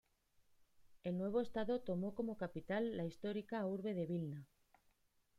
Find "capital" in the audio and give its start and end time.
2.35-2.97